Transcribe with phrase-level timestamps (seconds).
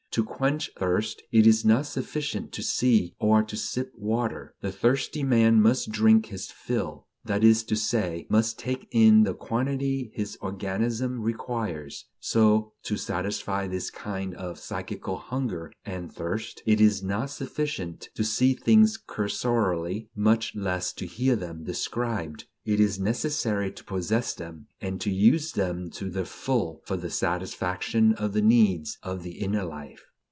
[0.15, 5.23] To quench thirst, it is not sufficient to see or to sip water; the thirsty
[5.23, 10.37] man must drink his fill: that is to say, must take in the quantity his
[10.41, 17.29] organism requires; so, to satisfy this kind of psychical hunger and thirst, it is not
[17.29, 23.83] sufficient to see things cursorily, much less "to hear them described"; it is necessary to
[23.83, 28.97] possess them and to use them to the full for the satisfaction of the needs
[29.03, 30.05] of the inner life.